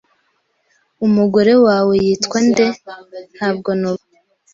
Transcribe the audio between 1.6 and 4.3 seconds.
wawe yitwa nde?" "Ntabwo nubatse."